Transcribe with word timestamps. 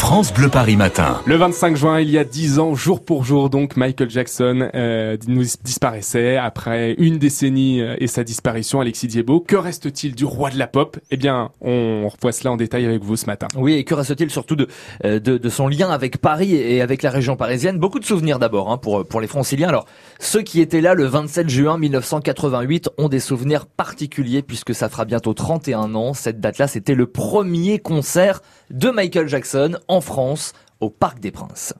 France 0.00 0.32
Bleu 0.32 0.48
Paris 0.48 0.76
Matin. 0.76 1.20
Le 1.26 1.36
25 1.36 1.76
juin, 1.76 2.00
il 2.00 2.10
y 2.10 2.16
a 2.16 2.24
10 2.24 2.58
ans, 2.58 2.74
jour 2.74 3.04
pour 3.04 3.22
jour, 3.22 3.50
donc 3.50 3.76
Michael 3.76 4.08
Jackson 4.08 4.70
euh, 4.74 5.18
nous 5.28 5.44
disparaissait 5.62 6.38
après 6.38 6.94
une 6.98 7.18
décennie 7.18 7.82
euh, 7.82 7.96
et 7.98 8.06
sa 8.06 8.24
disparition. 8.24 8.80
Alexis 8.80 9.08
Diebo, 9.08 9.40
que 9.40 9.56
reste-t-il 9.56 10.14
du 10.14 10.24
roi 10.24 10.48
de 10.50 10.58
la 10.58 10.66
pop? 10.66 10.98
Eh 11.10 11.16
bien, 11.18 11.50
on 11.60 12.08
revoit 12.08 12.32
cela 12.32 12.50
en 12.50 12.56
détail 12.56 12.86
avec 12.86 13.04
vous 13.04 13.14
ce 13.16 13.26
matin. 13.26 13.46
Oui, 13.54 13.74
et 13.74 13.84
que 13.84 13.94
reste-t-il 13.94 14.30
surtout 14.30 14.56
de, 14.56 14.68
euh, 15.04 15.20
de, 15.20 15.36
de, 15.36 15.48
son 15.50 15.68
lien 15.68 15.90
avec 15.90 16.16
Paris 16.18 16.54
et 16.54 16.80
avec 16.80 17.02
la 17.02 17.10
région 17.10 17.36
parisienne? 17.36 17.78
Beaucoup 17.78 18.00
de 18.00 18.06
souvenirs 18.06 18.38
d'abord 18.38 18.72
hein, 18.72 18.78
pour, 18.78 19.06
pour 19.06 19.20
les 19.20 19.28
franciliens. 19.28 19.68
Alors, 19.68 19.84
ceux 20.18 20.42
qui 20.42 20.62
étaient 20.62 20.80
là 20.80 20.94
le 20.94 21.04
27 21.04 21.48
juin 21.50 21.76
1988 21.76 22.88
ont 22.96 23.10
des 23.10 23.20
souvenirs 23.20 23.66
particuliers 23.66 24.42
puisque 24.42 24.74
ça 24.74 24.88
fera 24.88 25.04
bientôt 25.04 25.34
31 25.34 25.94
ans. 25.94 26.14
Cette 26.14 26.40
date-là, 26.40 26.68
c'était 26.68 26.94
le 26.94 27.06
premier 27.06 27.78
concert 27.78 28.40
de 28.70 28.88
Michael 28.90 29.28
Jackson 29.28 29.76
en 29.90 30.00
France 30.00 30.52
au 30.80 30.88
Parc 30.88 31.18
des 31.18 31.32
Princes. 31.32 31.74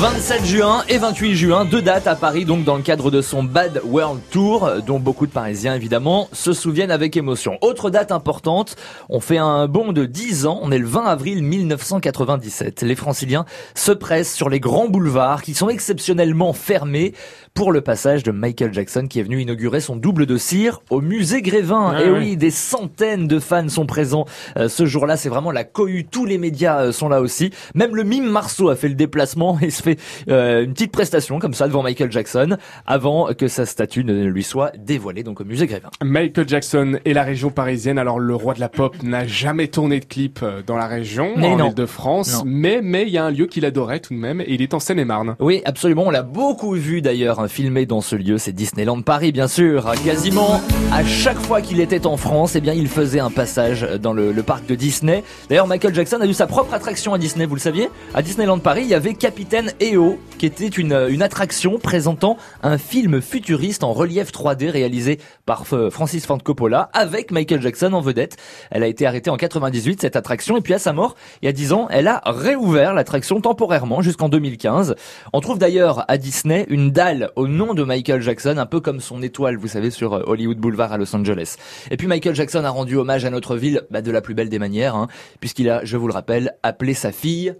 27 0.00 0.46
juin 0.46 0.82
et 0.88 0.96
28 0.96 1.34
juin, 1.34 1.64
deux 1.66 1.82
dates 1.82 2.06
à 2.06 2.14
Paris, 2.14 2.46
donc 2.46 2.64
dans 2.64 2.76
le 2.76 2.82
cadre 2.82 3.10
de 3.10 3.20
son 3.20 3.42
Bad 3.42 3.82
World 3.84 4.22
Tour, 4.30 4.70
dont 4.86 4.98
beaucoup 4.98 5.26
de 5.26 5.30
Parisiens 5.30 5.74
évidemment 5.74 6.30
se 6.32 6.54
souviennent 6.54 6.90
avec 6.90 7.18
émotion. 7.18 7.58
Autre 7.60 7.90
date 7.90 8.10
importante, 8.10 8.76
on 9.10 9.20
fait 9.20 9.36
un 9.36 9.68
bond 9.68 9.92
de 9.92 10.06
10 10.06 10.46
ans, 10.46 10.58
on 10.62 10.72
est 10.72 10.78
le 10.78 10.86
20 10.86 11.04
avril 11.04 11.42
1997. 11.42 12.80
Les 12.80 12.94
franciliens 12.94 13.44
se 13.74 13.92
pressent 13.92 14.32
sur 14.32 14.48
les 14.48 14.58
grands 14.58 14.88
boulevards 14.88 15.42
qui 15.42 15.52
sont 15.52 15.68
exceptionnellement 15.68 16.54
fermés 16.54 17.12
pour 17.52 17.70
le 17.70 17.82
passage 17.82 18.22
de 18.22 18.30
Michael 18.30 18.72
Jackson 18.72 19.06
qui 19.06 19.20
est 19.20 19.22
venu 19.22 19.42
inaugurer 19.42 19.80
son 19.80 19.96
double 19.96 20.24
de 20.24 20.38
cire 20.38 20.80
au 20.88 21.02
musée 21.02 21.42
Grévin. 21.42 21.92
Ah 21.94 22.02
et 22.02 22.10
oui, 22.10 22.38
des 22.38 22.50
centaines 22.50 23.28
de 23.28 23.38
fans 23.38 23.68
sont 23.68 23.84
présents 23.84 24.24
euh, 24.56 24.70
ce 24.70 24.86
jour-là, 24.86 25.18
c'est 25.18 25.28
vraiment 25.28 25.50
la 25.50 25.64
cohue, 25.64 26.06
tous 26.10 26.24
les 26.24 26.38
médias 26.38 26.84
euh, 26.84 26.92
sont 26.92 27.10
là 27.10 27.20
aussi. 27.20 27.50
Même 27.74 27.94
le 27.94 28.04
mime 28.04 28.30
Marceau 28.30 28.70
a 28.70 28.76
fait 28.76 28.88
le 28.88 28.94
déplacement 28.94 29.58
et 29.60 29.68
se 29.68 29.82
fait 29.82 29.89
euh, 30.28 30.64
une 30.64 30.72
petite 30.72 30.92
prestation 30.92 31.38
comme 31.38 31.54
ça 31.54 31.66
devant 31.68 31.82
Michael 31.82 32.10
Jackson 32.12 32.56
avant 32.86 33.32
que 33.34 33.48
sa 33.48 33.66
statue 33.66 34.04
ne 34.04 34.24
lui 34.24 34.42
soit 34.42 34.72
dévoilée 34.78 35.22
donc 35.22 35.40
au 35.40 35.44
musée 35.44 35.66
Grévin. 35.66 35.90
Michael 36.02 36.48
Jackson 36.48 36.98
et 37.04 37.14
la 37.14 37.22
région 37.22 37.50
parisienne. 37.50 37.98
Alors 37.98 38.18
le 38.18 38.34
roi 38.34 38.54
de 38.54 38.60
la 38.60 38.68
pop 38.68 38.96
n'a 39.02 39.26
jamais 39.26 39.68
tourné 39.68 40.00
de 40.00 40.04
clip 40.04 40.40
euh, 40.42 40.62
dans 40.66 40.76
la 40.76 40.86
région, 40.86 41.32
mais 41.36 41.48
en 41.48 41.72
de 41.72 41.86
france 41.86 42.42
mais 42.44 42.80
mais 42.82 43.02
il 43.02 43.10
y 43.10 43.18
a 43.18 43.24
un 43.24 43.30
lieu 43.30 43.46
qu'il 43.46 43.64
adorait 43.64 44.00
tout 44.00 44.14
de 44.14 44.18
même 44.18 44.40
et 44.40 44.46
il 44.48 44.62
est 44.62 44.74
en 44.74 44.80
Seine-et-Marne. 44.80 45.36
Oui, 45.38 45.62
absolument. 45.64 46.04
On 46.06 46.10
l'a 46.10 46.22
beaucoup 46.22 46.72
vu 46.72 47.02
d'ailleurs 47.02 47.40
hein, 47.40 47.48
filmé 47.48 47.86
dans 47.86 48.00
ce 48.00 48.16
lieu. 48.16 48.38
C'est 48.38 48.52
Disneyland 48.52 49.02
Paris, 49.02 49.32
bien 49.32 49.48
sûr. 49.48 49.92
Quasiment 50.04 50.60
à 50.92 51.04
chaque 51.04 51.38
fois 51.38 51.60
qu'il 51.60 51.80
était 51.80 52.06
en 52.06 52.16
France, 52.16 52.56
eh 52.56 52.60
bien 52.60 52.74
il 52.74 52.88
faisait 52.88 53.20
un 53.20 53.30
passage 53.30 53.86
dans 54.00 54.12
le, 54.12 54.32
le 54.32 54.42
parc 54.42 54.66
de 54.66 54.74
Disney. 54.74 55.22
D'ailleurs, 55.48 55.66
Michael 55.66 55.94
Jackson 55.94 56.18
a 56.20 56.26
eu 56.26 56.32
sa 56.32 56.46
propre 56.46 56.74
attraction 56.74 57.14
à 57.14 57.18
Disney. 57.18 57.46
Vous 57.46 57.54
le 57.54 57.60
saviez? 57.60 57.88
À 58.14 58.22
Disneyland 58.22 58.58
Paris, 58.58 58.82
il 58.82 58.88
y 58.88 58.94
avait 58.94 59.14
Capitaine 59.14 59.72
EO, 59.80 60.18
qui 60.38 60.46
était 60.46 60.68
une, 60.68 61.06
une 61.08 61.22
attraction 61.22 61.78
présentant 61.78 62.36
un 62.62 62.78
film 62.78 63.20
futuriste 63.20 63.84
en 63.84 63.92
relief 63.92 64.32
3D 64.32 64.70
réalisé 64.70 65.18
par 65.46 65.66
Francis 65.66 66.26
Ford 66.26 66.42
Coppola 66.42 66.90
avec 66.92 67.30
Michael 67.30 67.62
Jackson 67.62 67.92
en 67.92 68.00
vedette. 68.00 68.36
Elle 68.70 68.82
a 68.82 68.86
été 68.86 69.06
arrêtée 69.06 69.30
en 69.30 69.36
98 69.36 70.00
cette 70.00 70.16
attraction 70.16 70.56
et 70.56 70.60
puis 70.60 70.74
à 70.74 70.78
sa 70.78 70.92
mort, 70.92 71.14
il 71.42 71.46
y 71.46 71.48
a 71.48 71.52
10 71.52 71.72
ans, 71.72 71.88
elle 71.90 72.08
a 72.08 72.22
réouvert 72.26 72.94
l'attraction 72.94 73.40
temporairement 73.40 74.02
jusqu'en 74.02 74.28
2015. 74.28 74.94
On 75.32 75.40
trouve 75.40 75.58
d'ailleurs 75.58 76.04
à 76.08 76.18
Disney 76.18 76.66
une 76.68 76.90
dalle 76.90 77.30
au 77.36 77.48
nom 77.48 77.74
de 77.74 77.84
Michael 77.84 78.22
Jackson, 78.22 78.56
un 78.58 78.66
peu 78.66 78.80
comme 78.80 79.00
son 79.00 79.22
étoile, 79.22 79.56
vous 79.56 79.68
savez, 79.68 79.90
sur 79.90 80.14
euh, 80.14 80.22
Hollywood 80.26 80.58
Boulevard 80.58 80.92
à 80.92 80.98
Los 80.98 81.14
Angeles. 81.14 81.56
Et 81.90 81.96
puis 81.96 82.06
Michael 82.06 82.34
Jackson 82.34 82.64
a 82.64 82.70
rendu 82.70 82.96
hommage 82.96 83.24
à 83.24 83.30
notre 83.30 83.56
ville 83.56 83.82
bah, 83.90 84.02
de 84.02 84.10
la 84.10 84.20
plus 84.20 84.34
belle 84.34 84.48
des 84.48 84.58
manières, 84.58 84.94
hein, 84.94 85.08
puisqu'il 85.40 85.68
a, 85.70 85.84
je 85.84 85.96
vous 85.96 86.06
le 86.06 86.12
rappelle, 86.12 86.54
appelé 86.62 86.94
sa 86.94 87.12
fille 87.12 87.54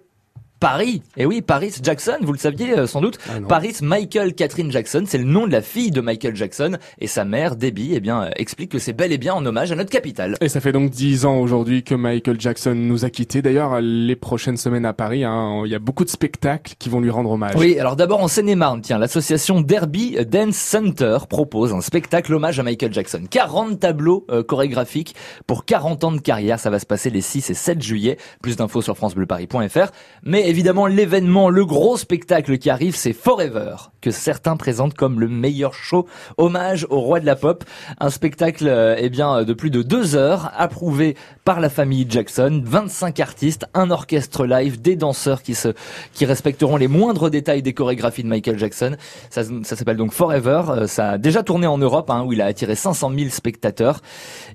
Paris. 0.61 1.03
Et 1.17 1.25
oui, 1.25 1.41
Paris 1.41 1.75
Jackson, 1.83 2.19
vous 2.21 2.33
le 2.33 2.39
saviez 2.39 2.79
euh, 2.79 2.87
sans 2.87 3.01
doute. 3.01 3.19
Ah 3.29 3.39
Paris 3.49 3.77
Michael 3.81 4.35
Catherine 4.35 4.71
Jackson, 4.71 5.05
c'est 5.07 5.17
le 5.17 5.25
nom 5.25 5.47
de 5.47 5.53
la 5.53 5.63
fille 5.63 5.91
de 5.91 6.03
Michael 6.03 6.37
Jackson 6.37 6.77
et 6.99 7.07
sa 7.07 7.25
mère 7.25 7.57
Debbie, 7.57 7.93
eh 7.95 8.01
bien, 8.01 8.25
euh, 8.25 8.31
explique 8.37 8.71
que 8.71 8.79
c'est 8.79 8.93
bel 8.93 9.11
et 9.11 9.17
bien 9.17 9.33
en 9.33 9.45
hommage 9.47 9.73
à 9.73 9.75
notre 9.75 9.89
capitale. 9.91 10.37
Et 10.43 10.51
ça 10.51 10.61
fait 10.61 10.73
donc 10.73 10.91
dix 10.91 11.25
ans 11.25 11.39
aujourd'hui 11.39 11.83
que 11.83 11.95
Michael 11.95 12.39
Jackson 12.39 12.75
nous 12.75 13.07
a 13.07 13.11
quittés. 13.11 13.41
D'ailleurs, 13.41 13.81
les 13.81 14.17
prochaines 14.17 14.59
semaines 14.59 14.85
à 14.85 14.93
Paris, 14.93 15.25
hein, 15.25 15.63
il 15.65 15.73
y 15.73 15.75
a 15.75 15.79
beaucoup 15.79 16.05
de 16.05 16.11
spectacles 16.11 16.75
qui 16.79 16.91
vont 16.91 17.01
lui 17.01 17.11
rendre 17.11 17.31
hommage. 17.31 17.55
Oui, 17.57 17.79
alors 17.79 17.97
d'abord 17.97 18.23
en 18.23 18.29
Seine-et-Marne, 18.29 18.83
tiens, 18.83 18.99
l'association 18.99 19.63
Derby 19.63 20.19
Dance 20.29 20.57
Center 20.57 21.19
propose 21.29 21.73
un 21.73 21.81
spectacle 21.81 22.35
hommage 22.35 22.61
à 22.61 22.63
Michael 22.63 22.93
Jackson. 22.93 23.23
40 23.31 23.81
tableaux 23.81 24.27
euh, 24.31 24.43
chorégraphiques 24.43 25.15
pour 25.47 25.65
40 25.65 26.05
ans 26.05 26.13
de 26.13 26.21
carrière. 26.21 26.61
Ça 26.61 26.69
va 26.69 26.79
se 26.79 26.87
passer 26.87 27.09
les 27.09 27.23
6 27.23 27.49
et 27.49 27.55
7 27.55 27.81
juillet. 27.81 28.19
Plus 28.43 28.57
d'infos 28.57 28.83
sur 28.83 28.97
francebleuparis.fr. 28.97 29.91
Mais 30.23 30.50
évidemment, 30.51 30.87
l'événement, 30.87 31.49
le 31.49 31.65
gros 31.65 31.97
spectacle 31.97 32.59
qui 32.59 32.71
arrive, 32.71 32.97
c'est 32.97 33.13
Forever, 33.13 33.77
que 34.01 34.11
certains 34.11 34.57
présentent 34.57 34.95
comme 34.95 35.21
le 35.21 35.29
meilleur 35.29 35.75
show 35.75 36.07
hommage 36.39 36.87
au 36.91 36.99
roi 37.01 37.21
de 37.21 37.27
la 37.27 37.37
pop. 37.37 37.65
Un 38.01 38.11
spectacle, 38.11 38.67
euh, 38.67 38.97
eh 38.99 39.09
bien, 39.09 39.45
de 39.45 39.53
plus 39.53 39.71
de 39.71 39.83
deux 39.83 40.17
heures, 40.17 40.51
approuvé 40.57 41.17
par 41.45 41.61
la 41.61 41.71
famille 41.71 42.05
Jackson, 42.09 42.63
25 42.65 43.21
artistes, 43.21 43.67
un 43.75 43.91
orchestre 43.91 44.45
live, 44.45 44.81
des 44.81 44.97
danseurs 44.97 45.43
qui 45.43 45.55
se, 45.55 45.69
qui 46.13 46.25
respecteront 46.25 46.77
les 46.77 46.89
moindres 46.89 47.31
détails 47.31 47.63
des 47.63 47.73
chorégraphies 47.73 48.25
de 48.25 48.29
Michael 48.29 48.59
Jackson. 48.59 48.97
Ça, 49.31 49.45
s'appelle 49.63 49.97
donc 49.97 50.13
Forever. 50.13 50.63
Euh, 50.69 50.87
ça 50.89 51.11
a 51.11 51.19
déjà 51.19 51.45
tourné 51.45 51.69
en 51.69 51.79
Europe, 51.79 52.11
hein, 52.11 52.25
où 52.27 52.33
il 52.33 52.41
a 52.41 52.47
attiré 52.47 52.75
500 52.75 53.13
000 53.17 53.31
spectateurs. 53.31 54.01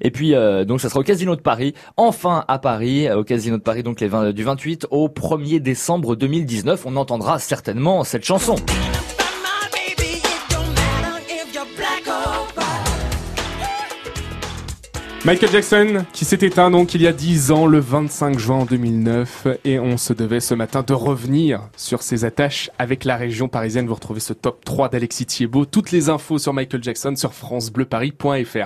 Et 0.02 0.12
puis, 0.12 0.36
euh, 0.36 0.66
donc, 0.66 0.82
ça 0.82 0.90
sera 0.90 1.00
au 1.00 1.04
Casino 1.04 1.38
de 1.38 1.42
Paris. 1.42 1.74
Enfin, 1.96 2.44
à 2.50 2.60
Paris, 2.60 3.10
au 3.12 3.24
Casino 3.24 3.58
de 3.58 3.64
Paris, 3.64 3.84
donc 3.84 4.02
les 4.02 4.10
20, 4.10 4.32
du 4.32 4.44
28 4.44 4.88
au 4.92 5.08
1er 5.08 5.62
décembre 5.86 6.16
2019, 6.16 6.88
on 6.88 6.96
entendra 6.96 7.38
certainement 7.38 8.04
cette 8.04 8.26
chanson. 8.26 8.56
Michael 15.26 15.50
Jackson 15.52 16.06
qui 16.12 16.24
s'est 16.26 16.38
éteint 16.42 16.72
donc 16.72 16.94
il 16.96 17.02
y 17.02 17.08
a 17.08 17.12
10 17.12 17.52
ans 17.52 17.68
le 17.68 17.80
25 17.80 18.38
juin 18.38 18.66
2009 18.66 19.48
et 19.64 19.80
on 19.80 19.98
se 19.98 20.14
devait 20.14 20.40
ce 20.40 20.56
matin 20.56 20.84
de 20.86 20.94
revenir 20.94 21.62
sur 21.78 22.02
ses 22.02 22.26
attaches 22.26 22.72
avec 22.80 23.06
la 23.06 23.16
région 23.16 23.48
parisienne. 23.48 23.88
Vous 23.88 23.96
retrouvez 23.96 24.20
ce 24.20 24.34
top 24.34 24.66
3 24.66 24.90
d'Alexis 24.90 25.26
Thiebaud. 25.26 25.66
Toutes 25.66 25.92
les 25.92 26.10
infos 26.10 26.40
sur 26.40 26.54
Michael 26.54 26.84
Jackson 26.84 27.16
sur 27.16 27.34
francebleuparis.fr. 27.34 28.58